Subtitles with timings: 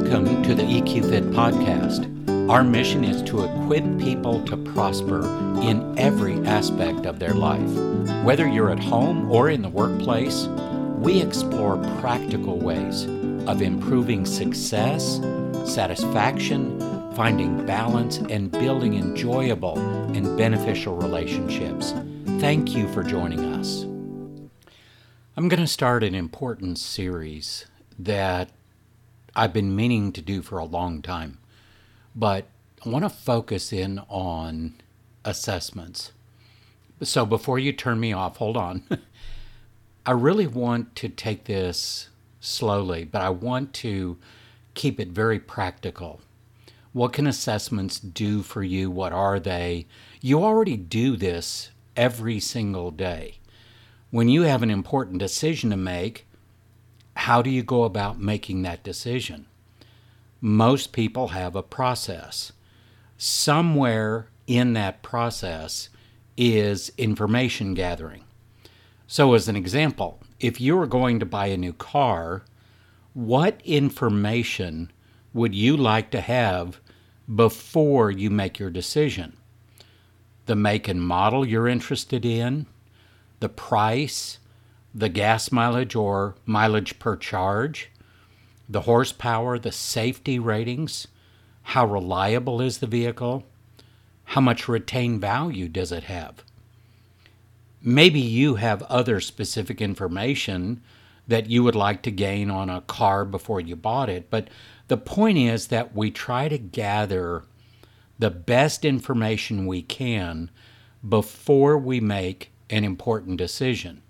[0.00, 2.50] Welcome to the EQ Fit podcast.
[2.50, 5.20] Our mission is to equip people to prosper
[5.60, 7.70] in every aspect of their life.
[8.24, 10.46] Whether you're at home or in the workplace,
[10.96, 13.04] we explore practical ways
[13.46, 15.20] of improving success,
[15.70, 16.80] satisfaction,
[17.14, 19.78] finding balance, and building enjoyable
[20.16, 21.92] and beneficial relationships.
[22.40, 23.82] Thank you for joining us.
[25.36, 27.66] I'm going to start an important series
[27.98, 28.50] that
[29.40, 31.38] I've been meaning to do for a long time,
[32.14, 32.44] but
[32.84, 34.74] I want to focus in on
[35.24, 36.12] assessments.
[37.02, 38.82] So before you turn me off, hold on.
[40.04, 44.18] I really want to take this slowly, but I want to
[44.74, 46.20] keep it very practical.
[46.92, 48.90] What can assessments do for you?
[48.90, 49.86] What are they?
[50.20, 53.38] You already do this every single day.
[54.10, 56.26] When you have an important decision to make,
[57.20, 59.44] how do you go about making that decision?
[60.40, 62.52] Most people have a process.
[63.18, 65.90] Somewhere in that process
[66.38, 68.24] is information gathering.
[69.06, 72.42] So, as an example, if you were going to buy a new car,
[73.12, 74.90] what information
[75.34, 76.80] would you like to have
[77.32, 79.36] before you make your decision?
[80.46, 82.64] The make and model you're interested in,
[83.40, 84.38] the price,
[84.94, 87.90] the gas mileage or mileage per charge,
[88.68, 91.08] the horsepower, the safety ratings,
[91.62, 93.44] how reliable is the vehicle,
[94.24, 96.44] how much retained value does it have.
[97.82, 100.82] Maybe you have other specific information
[101.26, 104.48] that you would like to gain on a car before you bought it, but
[104.88, 107.44] the point is that we try to gather
[108.18, 110.50] the best information we can
[111.08, 114.02] before we make an important decision.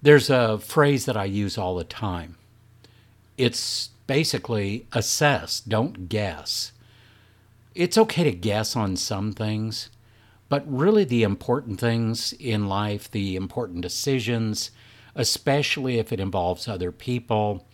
[0.00, 2.36] There's a phrase that I use all the time.
[3.36, 6.72] It's basically assess, don't guess.
[7.74, 9.90] It's okay to guess on some things,
[10.48, 14.70] but really the important things in life, the important decisions,
[15.14, 17.66] especially if it involves other people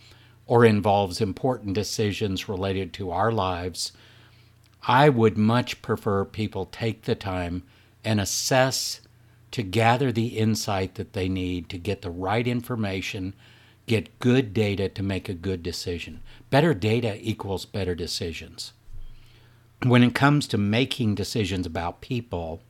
[0.47, 3.91] or involves important decisions related to our lives,
[4.87, 7.63] I would much prefer people take the time
[8.03, 9.01] and assess
[9.55, 13.33] to gather the insight that they need to get the right information,
[13.85, 16.19] get good data to make a good decision.
[16.49, 18.73] Better data equals better decisions.
[19.81, 22.63] When it comes to making decisions about people,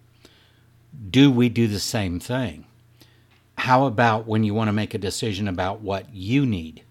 [1.09, 2.65] do we do the same thing?
[3.57, 6.83] How about when you want to make a decision about what you need?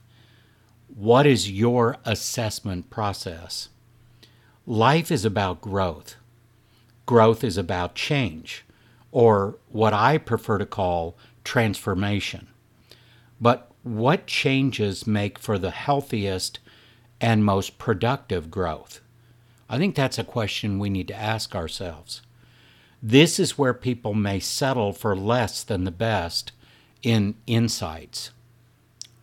[0.89, 3.69] What is your assessment process?
[4.67, 6.17] Life is about growth.
[7.07, 8.64] Growth is about change
[9.15, 12.49] or what I prefer to call transformation.
[13.41, 16.59] But what changes make for the healthiest
[17.21, 19.01] and most productive growth?
[19.69, 22.23] I think that's a question we need to ask ourselves.
[23.01, 26.51] This is where people may settle for less than the best
[27.05, 28.33] in insights.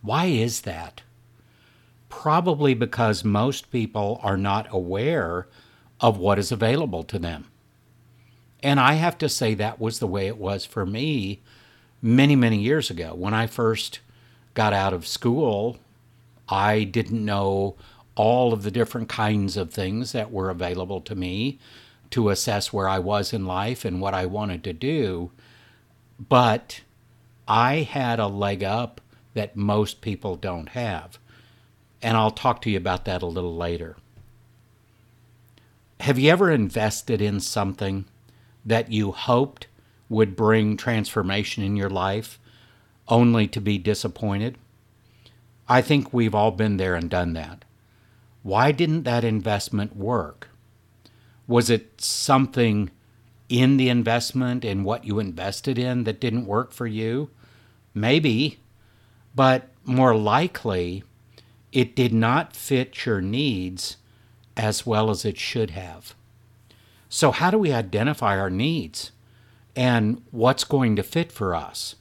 [0.00, 1.02] Why is that?
[2.08, 5.48] Probably because most people are not aware
[6.00, 7.51] of what is available to them.
[8.62, 11.40] And I have to say that was the way it was for me
[12.00, 13.14] many, many years ago.
[13.14, 14.00] When I first
[14.54, 15.78] got out of school,
[16.48, 17.76] I didn't know
[18.14, 21.58] all of the different kinds of things that were available to me
[22.10, 25.30] to assess where I was in life and what I wanted to do.
[26.18, 26.82] But
[27.48, 29.00] I had a leg up
[29.34, 31.18] that most people don't have.
[32.02, 33.96] And I'll talk to you about that a little later.
[36.00, 38.04] Have you ever invested in something
[38.64, 39.66] that you hoped
[40.08, 42.38] would bring transformation in your life
[43.08, 44.56] only to be disappointed?
[45.68, 47.64] I think we've all been there and done that.
[48.42, 50.48] Why didn't that investment work?
[51.46, 52.90] Was it something
[53.48, 57.30] in the investment and what you invested in that didn't work for you?
[57.94, 58.58] Maybe,
[59.34, 61.04] but more likely,
[61.72, 63.96] it did not fit your needs
[64.56, 66.14] as well as it should have.
[67.14, 69.12] So, how do we identify our needs
[69.76, 71.94] and what's going to fit for us?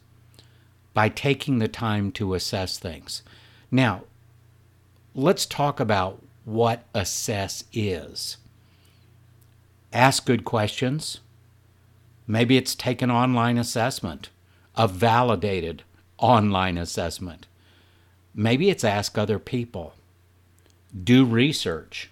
[0.93, 3.21] By taking the time to assess things.
[3.69, 4.03] Now,
[5.13, 8.37] let's talk about what assess is.
[9.91, 11.19] Ask good questions.
[12.25, 14.29] Maybe it's take an online assessment,
[14.77, 15.83] a validated
[16.19, 17.47] online assessment.
[18.33, 19.93] Maybe it's ask other people.
[21.03, 22.10] Do research.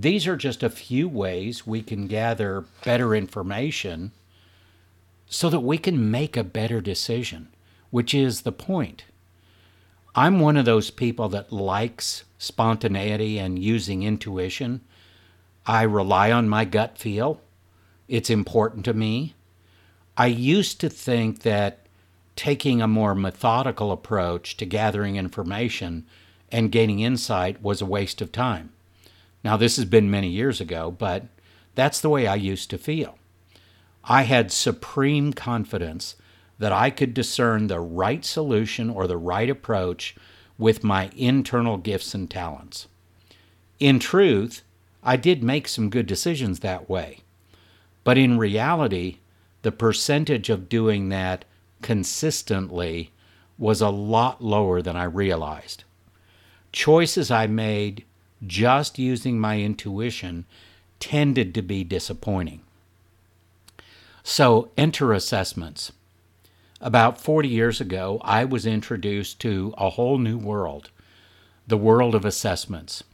[0.00, 4.12] These are just a few ways we can gather better information
[5.26, 7.48] so that we can make a better decision,
[7.90, 9.06] which is the point.
[10.14, 14.82] I'm one of those people that likes spontaneity and using intuition.
[15.66, 17.40] I rely on my gut feel.
[18.06, 19.34] It's important to me.
[20.16, 21.80] I used to think that
[22.36, 26.06] taking a more methodical approach to gathering information
[26.52, 28.70] and gaining insight was a waste of time.
[29.44, 31.26] Now, this has been many years ago, but
[31.74, 33.18] that's the way I used to feel.
[34.04, 36.16] I had supreme confidence
[36.58, 40.16] that I could discern the right solution or the right approach
[40.58, 42.88] with my internal gifts and talents.
[43.78, 44.62] In truth,
[45.04, 47.20] I did make some good decisions that way.
[48.02, 49.18] But in reality,
[49.62, 51.44] the percentage of doing that
[51.82, 53.12] consistently
[53.56, 55.84] was a lot lower than I realized.
[56.72, 58.04] Choices I made
[58.46, 60.44] just using my intuition
[61.00, 62.60] tended to be disappointing.
[64.22, 65.92] So, enter assessments.
[66.80, 70.90] About 40 years ago, I was introduced to a whole new world
[71.66, 73.04] the world of assessments.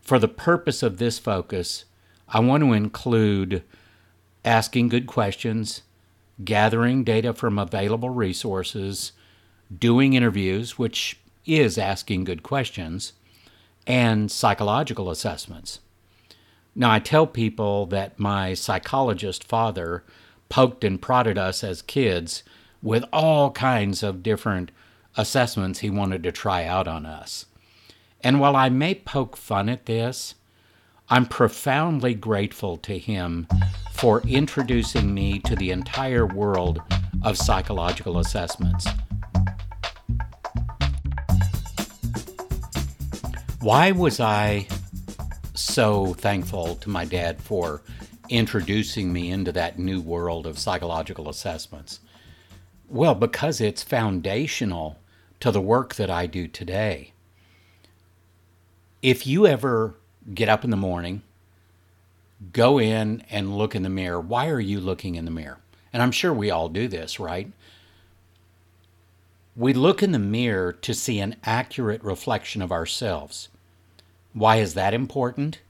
[0.00, 1.84] For the purpose of this focus,
[2.28, 3.62] I want to include
[4.44, 5.82] asking good questions,
[6.44, 9.12] gathering data from available resources,
[9.76, 13.12] doing interviews, which is asking good questions,
[13.86, 15.80] and psychological assessments.
[16.74, 20.04] Now, I tell people that my psychologist father
[20.48, 22.42] poked and prodded us as kids
[22.82, 24.70] with all kinds of different
[25.16, 27.46] assessments he wanted to try out on us.
[28.20, 30.34] And while I may poke fun at this,
[31.08, 33.46] I'm profoundly grateful to him
[33.92, 36.82] for introducing me to the entire world
[37.22, 38.86] of psychological assessments.
[43.66, 44.68] Why was I
[45.54, 47.82] so thankful to my dad for
[48.28, 51.98] introducing me into that new world of psychological assessments?
[52.88, 55.00] Well, because it's foundational
[55.40, 57.12] to the work that I do today.
[59.02, 59.96] If you ever
[60.32, 61.22] get up in the morning,
[62.52, 65.58] go in and look in the mirror, why are you looking in the mirror?
[65.92, 67.50] And I'm sure we all do this, right?
[69.56, 73.48] We look in the mirror to see an accurate reflection of ourselves.
[74.36, 75.60] Why is that important?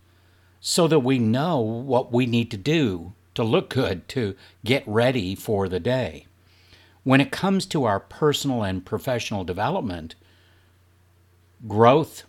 [0.60, 4.34] So that we know what we need to do to look good, to
[4.64, 6.26] get ready for the day.
[7.04, 10.16] When it comes to our personal and professional development,
[11.68, 12.24] growth,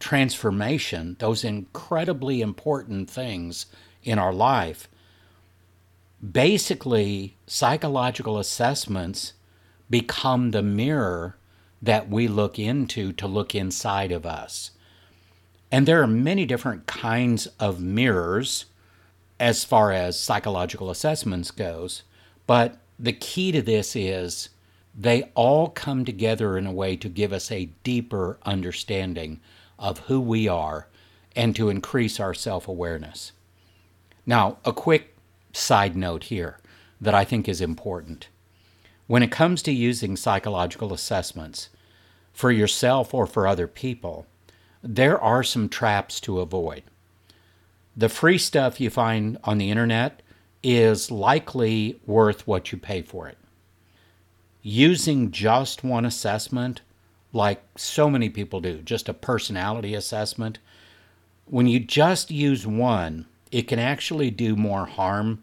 [0.00, 3.66] transformation, those incredibly important things
[4.02, 4.88] in our life,
[6.22, 9.34] basically, psychological assessments
[9.90, 11.36] become the mirror
[11.82, 14.70] that we look into to look inside of us.
[15.72, 18.66] And there are many different kinds of mirrors
[19.40, 22.02] as far as psychological assessments goes,
[22.46, 24.50] but the key to this is
[24.94, 29.40] they all come together in a way to give us a deeper understanding
[29.78, 30.88] of who we are
[31.34, 33.32] and to increase our self awareness.
[34.26, 35.16] Now, a quick
[35.54, 36.58] side note here
[37.00, 38.28] that I think is important.
[39.06, 41.70] When it comes to using psychological assessments
[42.34, 44.26] for yourself or for other people,
[44.82, 46.82] there are some traps to avoid.
[47.96, 50.22] The free stuff you find on the internet
[50.62, 53.38] is likely worth what you pay for it.
[54.62, 56.80] Using just one assessment,
[57.32, 60.58] like so many people do, just a personality assessment,
[61.46, 65.42] when you just use one, it can actually do more harm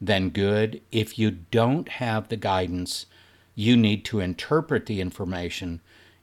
[0.00, 3.06] than good if you don't have the guidance
[3.54, 5.80] you need to interpret the information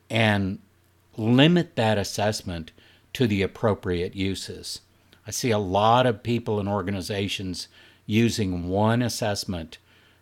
[0.10, 0.60] and
[1.18, 2.72] limit that assessment
[3.14, 4.82] to the appropriate uses.
[5.28, 7.68] I see a lot of people and organizations
[8.06, 9.78] using one assessment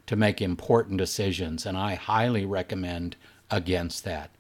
[0.08, 3.16] to make important decisions, and I highly recommend
[3.52, 4.32] against that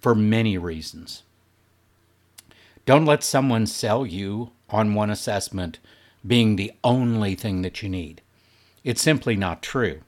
[0.00, 1.22] for many reasons.
[2.86, 5.78] Don't let someone sell you on one assessment
[6.26, 8.22] being the only thing that you need.
[8.84, 10.00] It's simply not true.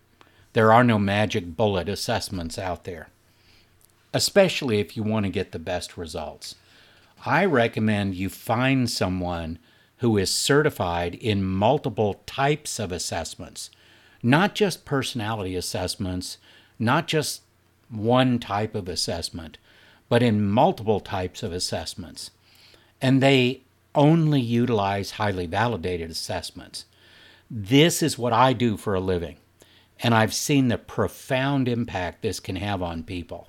[0.52, 3.08] There are no magic bullet assessments out there,
[4.12, 6.54] especially if you want to get the best results.
[7.24, 9.58] I recommend you find someone
[9.98, 13.70] who is certified in multiple types of assessments,
[14.22, 16.38] not just personality assessments,
[16.78, 17.42] not just
[17.90, 19.58] one type of assessment,
[20.08, 22.30] but in multiple types of assessments.
[23.02, 23.62] And they
[23.94, 26.86] only utilize highly validated assessments.
[27.50, 29.36] This is what I do for a living,
[30.02, 33.48] and I've seen the profound impact this can have on people.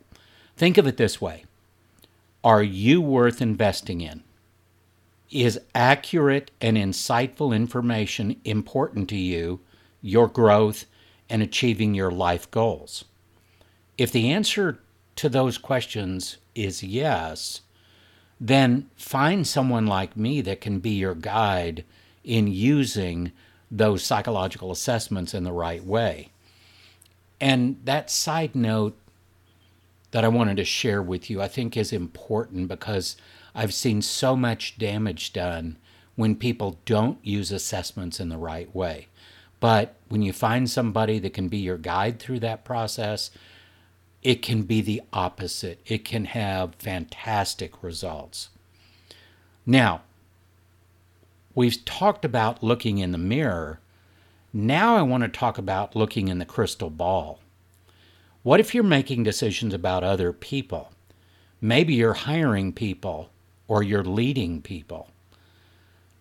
[0.58, 1.46] Think of it this way
[2.44, 4.24] Are you worth investing in?
[5.30, 9.62] Is accurate and insightful information important to you,
[10.02, 10.86] your growth,
[11.30, 13.06] and achieving your life goals?
[13.98, 14.80] If the answer
[15.16, 17.62] to those questions is yes,
[18.40, 21.86] then find someone like me that can be your guide
[22.24, 23.32] in using
[23.70, 26.32] those psychological assessments in the right way.
[27.40, 28.98] And that side note
[30.12, 33.16] that I wanted to share with you, I think is important because
[33.56, 35.78] I've seen so much damage done
[36.16, 39.08] when people don't use assessments in the right way.
[39.60, 43.32] But when you find somebody that can be your guide through that process,
[44.22, 45.80] it can be the opposite.
[45.86, 48.50] It can have fantastic results.
[49.66, 50.02] Now,
[51.56, 53.80] we've talked about looking in the mirror.
[54.54, 57.40] Now I want to talk about looking in the crystal ball.
[58.44, 60.92] What if you're making decisions about other people?
[61.62, 63.30] Maybe you're hiring people
[63.68, 65.10] or you're leading people.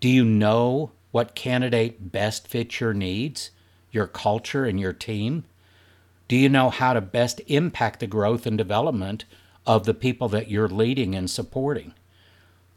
[0.00, 3.50] Do you know what candidate best fits your needs,
[3.90, 5.44] your culture, and your team?
[6.28, 9.24] Do you know how to best impact the growth and development
[9.66, 11.94] of the people that you're leading and supporting?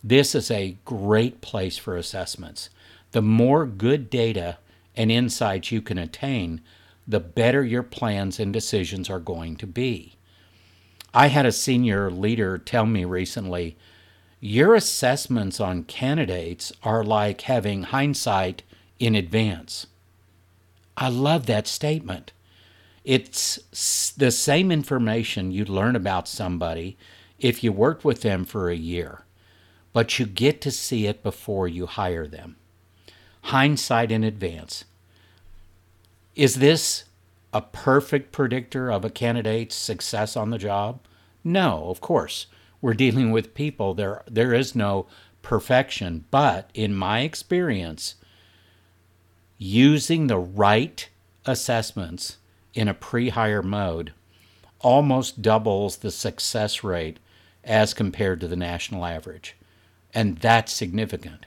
[0.02, 2.70] This is a great place for assessments.
[3.12, 4.58] The more good data
[4.96, 6.62] and insights you can attain,
[7.08, 10.16] the better your plans and decisions are going to be.
[11.14, 13.78] I had a senior leader tell me recently
[14.40, 18.64] your assessments on candidates are like having hindsight
[19.00, 19.88] in advance.
[20.98, 22.34] I love that statement.
[23.06, 26.98] It's the same information you'd learn about somebody
[27.40, 29.26] if you worked with them for a year,
[29.92, 32.58] but you get to see it before you hire them.
[33.44, 34.86] Hindsight in advance.
[36.36, 37.06] Is this
[37.54, 41.00] a perfect predictor of a candidate's success on the job?
[41.44, 42.48] No, of course.
[42.82, 43.94] We're dealing with people.
[43.94, 45.06] There, there is no
[45.42, 46.26] perfection.
[46.32, 48.16] But in my experience,
[49.58, 51.08] using the right
[51.46, 52.38] assessments
[52.74, 54.14] in a pre hire mode
[54.80, 57.20] almost doubles the success rate
[57.64, 59.56] as compared to the national average.
[60.14, 61.46] And that's significant.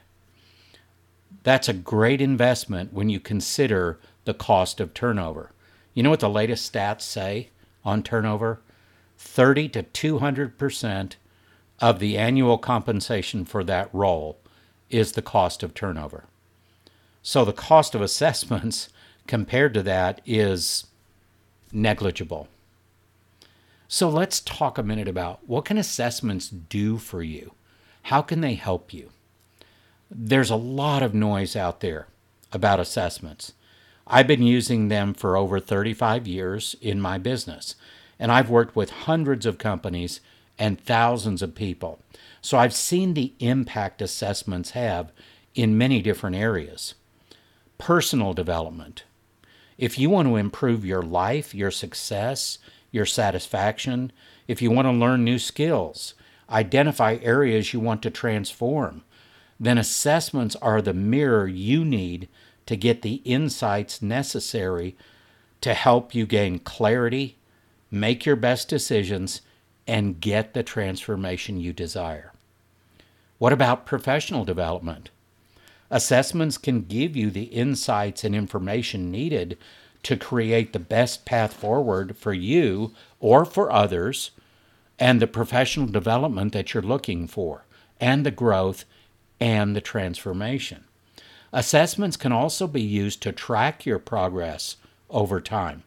[1.43, 5.53] That's a great investment when you consider the cost of turnover.
[5.95, 7.49] You know what the latest stats say
[7.85, 8.61] on turnover?
[9.17, 11.13] 30 to 200%
[11.81, 14.39] of the annual compensation for that role
[14.91, 16.25] is the cost of turnover.
[17.23, 18.91] So the cost of assessments
[19.27, 20.87] compared to that is
[21.73, 22.49] negligible.
[23.89, 27.53] So let's talk a minute about what can assessments do for you?
[28.03, 29.11] How can they help you?
[30.11, 32.07] There's a lot of noise out there
[32.53, 33.53] about assessments.
[34.07, 37.75] I've been using them for over 35 years in my business,
[38.19, 40.21] and I've worked with hundreds of companies
[40.59, 41.99] and thousands of people.
[42.41, 45.13] So I've seen the impact assessments have
[45.55, 46.95] in many different areas.
[47.79, 49.05] Personal development.
[49.77, 52.59] If you want to improve your life, your success,
[52.91, 54.13] your satisfaction,
[54.47, 56.15] if you want to learn new skills,
[56.49, 59.03] identify areas you want to transform,
[59.59, 62.29] then assessments are the mirror you need
[62.67, 64.97] to get the insights necessary
[65.61, 67.37] to help you gain clarity,
[67.91, 69.41] make your best decisions,
[69.87, 72.33] and get the transformation you desire.
[73.39, 75.11] What about professional development?
[75.91, 79.57] Assessments can give you the insights and information needed
[80.03, 84.31] to create the best path forward for you or for others
[84.99, 87.67] and the professional development that you're looking for,
[88.01, 88.85] and the growth
[89.39, 90.85] and the transformation.
[91.53, 94.77] Assessments can also be used to track your progress
[95.09, 95.85] over time,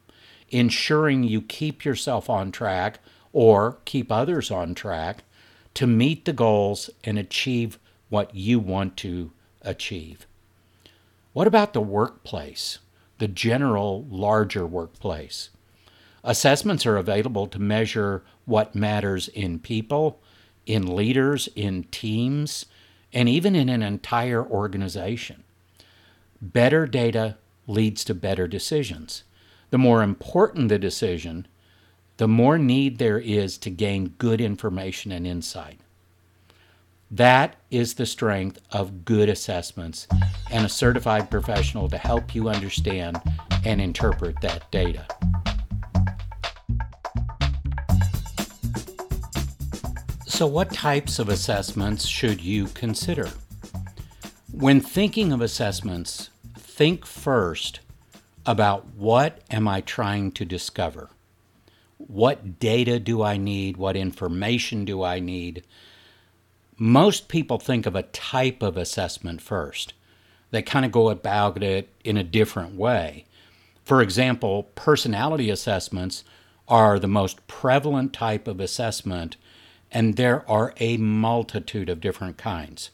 [0.50, 3.00] ensuring you keep yourself on track
[3.34, 5.24] or keep others on track
[5.74, 7.78] to meet the goals and achieve
[8.10, 10.26] what you want to achieve.
[11.34, 12.80] What about the workplace,
[13.20, 15.50] the general larger workplace?
[16.24, 20.20] Assessments are available to measure what matters in people,
[20.66, 22.66] in leaders, in teams,
[23.14, 25.44] and even in an entire organization.
[26.42, 29.24] Better data leads to better decisions.
[29.72, 31.48] The more important the decision,
[32.16, 35.80] the more need there is to gain good information and insight.
[37.12, 40.08] That is the strength of good assessments
[40.50, 43.20] and a certified professional to help you understand
[43.66, 45.06] and interpret that data.
[50.26, 53.30] So, what types of assessments should you consider?
[54.60, 57.80] When thinking of assessments, think first
[58.46, 61.12] about what am I trying to discover?
[61.96, 63.78] What data do I need?
[63.78, 65.64] What information do I need?
[66.78, 69.94] Most people think of a type of assessment first.
[70.52, 73.24] They kind of go about it in a different way.
[73.86, 76.26] For example, personality assessments
[76.68, 79.38] are the most prevalent type of assessment
[79.90, 82.90] and there are a multitude of different kinds.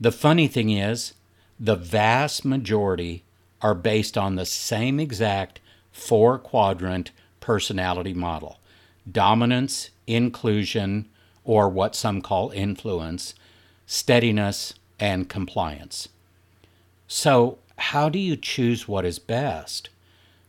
[0.00, 1.14] The funny thing is,
[1.58, 3.22] the vast majority
[3.62, 5.60] are based on the same exact
[5.92, 7.10] four quadrant
[7.40, 8.58] personality model
[9.10, 11.06] dominance, inclusion,
[11.44, 13.34] or what some call influence,
[13.86, 16.08] steadiness, and compliance.
[17.06, 19.90] So, how do you choose what is best?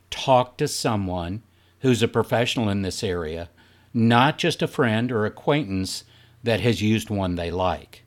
[0.10, 1.44] Talk to someone
[1.82, 3.50] who's a professional in this area,
[3.94, 6.06] not just a friend or acquaintance
[6.44, 8.05] that has used one they like.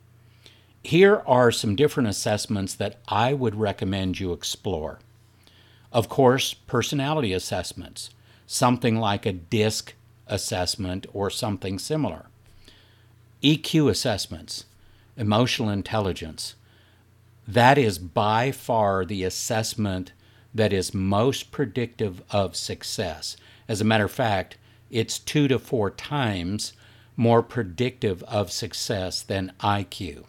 [0.83, 4.99] Here are some different assessments that I would recommend you explore.
[5.91, 8.11] Of course, personality assessments,
[8.47, 9.93] something like a DISC
[10.27, 12.27] assessment or something similar.
[13.43, 14.65] EQ assessments,
[15.17, 16.55] emotional intelligence.
[17.47, 20.13] That is by far the assessment
[20.53, 23.35] that is most predictive of success.
[23.67, 24.57] As a matter of fact,
[24.89, 26.73] it's two to four times
[27.17, 30.23] more predictive of success than IQ.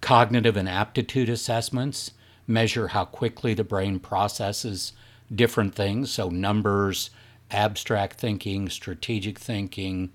[0.00, 2.12] Cognitive and aptitude assessments
[2.46, 4.92] measure how quickly the brain processes
[5.32, 7.10] different things, so numbers,
[7.50, 10.10] abstract thinking, strategic thinking,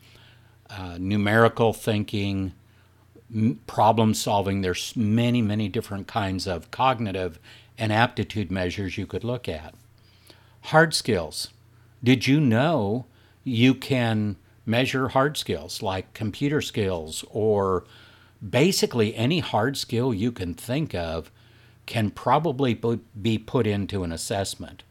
[0.70, 2.54] uh, numerical thinking,
[3.34, 4.62] m- problem solving.
[4.62, 7.40] There's many, many different kinds of cognitive
[7.78, 9.74] and aptitude measures you could look at.
[10.64, 11.50] Hard skills.
[12.04, 13.06] Did you know
[13.44, 17.86] you can measure hard skills like computer skills or
[18.48, 21.32] basically any hard skill you can think of
[21.86, 22.74] can probably
[23.22, 24.84] be put into an assessment.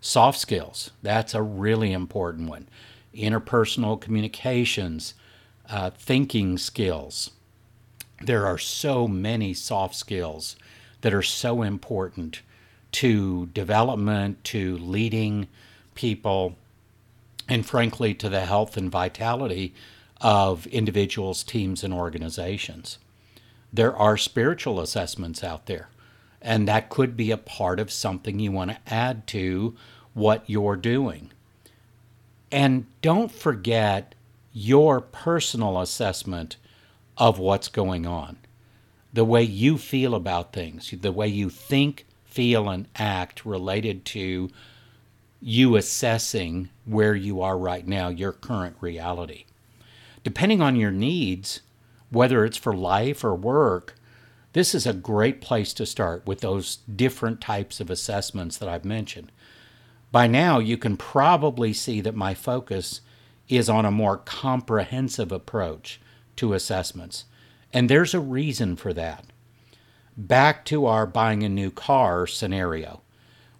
[0.00, 2.68] Soft skills, that's a really important one.
[3.14, 5.14] Interpersonal communications,
[5.68, 7.30] uh, thinking skills.
[8.20, 10.56] There are so many soft skills
[11.00, 12.42] that are so important
[12.92, 15.48] to development, to leading
[15.94, 16.56] people,
[17.48, 19.74] and frankly, to the health and vitality
[20.24, 22.98] of individuals, teams, and organizations.
[23.70, 25.90] There are spiritual assessments out there,
[26.40, 29.76] and that could be a part of something you want to add to
[30.14, 31.30] what you're doing.
[32.50, 34.14] And don't forget
[34.54, 36.56] your personal assessment
[37.18, 38.38] of what's going on
[39.12, 44.50] the way you feel about things, the way you think, feel, and act related to
[45.40, 49.44] you assessing where you are right now, your current reality.
[50.24, 51.60] Depending on your needs,
[52.10, 53.94] whether it's for life or work,
[54.54, 58.84] this is a great place to start with those different types of assessments that I've
[58.84, 59.30] mentioned.
[60.10, 63.00] By now, you can probably see that my focus
[63.48, 66.00] is on a more comprehensive approach
[66.36, 67.24] to assessments.
[67.72, 69.24] And there's a reason for that.
[70.16, 73.02] Back to our buying a new car scenario.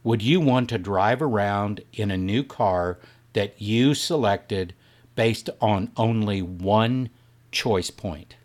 [0.05, 3.00] Would you want to drive around in a new car
[3.33, 4.74] that you selected
[5.14, 7.11] based on only one
[7.50, 8.37] choice point?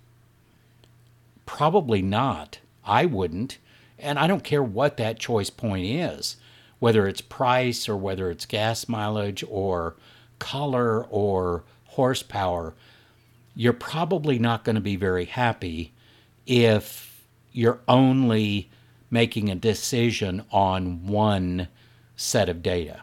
[1.46, 2.60] Probably not.
[2.86, 3.58] I wouldn't.
[3.98, 6.38] And I don't care what that choice point is,
[6.80, 9.96] whether it's price or whether it's gas mileage or
[10.40, 12.76] color or horsepower
[13.60, 15.92] you're probably not going to be very happy
[16.48, 18.70] if you're only
[19.12, 21.68] making a decision on one
[22.16, 23.02] set of data.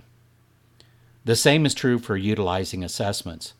[1.26, 3.54] The same is true for utilizing assessments.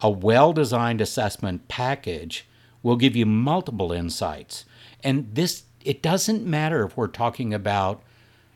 [0.00, 2.46] A well designed assessment package
[2.82, 4.64] will give you multiple insights.
[5.04, 8.02] And this, it doesn't matter if we're talking about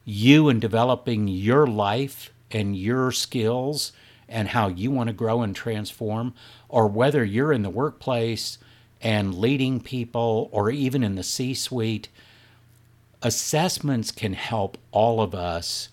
[0.07, 3.93] you and developing your life and your skills
[4.27, 6.33] and how you want to grow and transform,
[6.71, 8.57] or whether you're in the workplace
[9.03, 12.09] and leading people or even in the C suite,
[13.21, 15.91] assessments can help all of us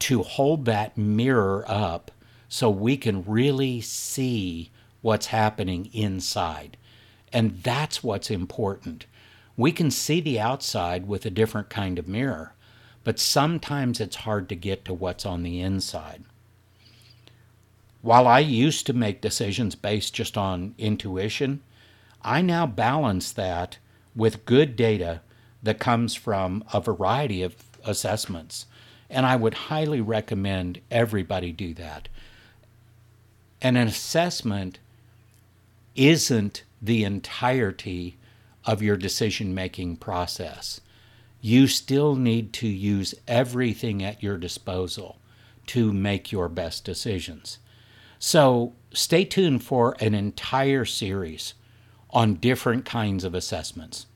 [0.00, 2.10] to hold that mirror up
[2.48, 4.70] so we can really see
[5.02, 6.76] what's happening inside.
[7.32, 9.06] And that's what's important.
[9.56, 12.54] We can see the outside with a different kind of mirror,
[13.04, 16.24] but sometimes it's hard to get to what's on the inside.
[18.02, 21.60] While I used to make decisions based just on intuition,
[22.22, 23.78] I now balance that
[24.16, 25.20] with good data
[25.62, 28.66] that comes from a variety of assessments.
[29.10, 32.08] And I would highly recommend everybody do that.
[33.60, 34.78] And an assessment
[35.96, 38.16] isn't the entirety
[38.64, 40.80] of your decision making process.
[41.40, 45.18] You still need to use everything at your disposal
[45.66, 47.58] to make your best decisions.
[48.18, 51.54] So stay tuned for an entire series
[52.10, 54.06] on different kinds of assessments.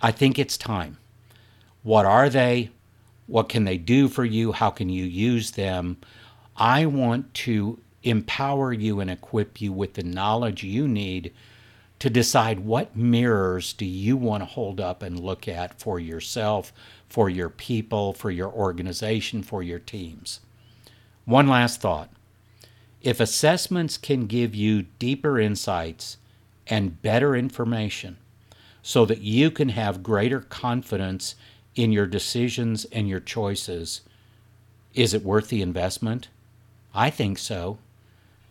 [0.00, 0.98] I think it's time.
[1.82, 2.70] What are they?
[3.30, 4.50] What can they do for you?
[4.50, 5.98] How can you use them?
[6.56, 11.32] I want to empower you and equip you with the knowledge you need
[12.00, 16.72] to decide what mirrors do you want to hold up and look at for yourself,
[17.08, 20.40] for your people, for your organization, for your teams.
[21.24, 22.10] One last thought.
[23.00, 26.16] If assessments can give you deeper insights
[26.66, 28.16] and better information
[28.82, 31.36] so that you can have greater confidence
[31.74, 34.02] in your decisions and your choices,
[34.94, 36.28] is it worth the investment?
[36.94, 37.78] I think so.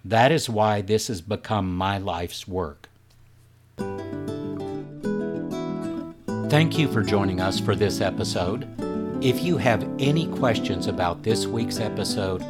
[0.05, 2.89] That is why this has become my life's work.
[6.49, 8.67] Thank you for joining us for this episode.
[9.23, 12.41] If you have any questions about this week's episode,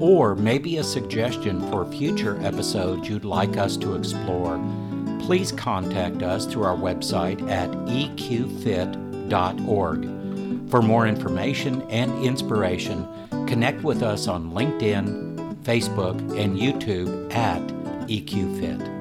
[0.00, 4.58] or maybe a suggestion for future episodes you'd like us to explore,
[5.20, 7.68] please contact us through our website at
[10.68, 13.06] For more information and inspiration,
[13.46, 17.62] connect with us on LinkedIn, Facebook, and YouTube at
[18.08, 18.91] EQFit.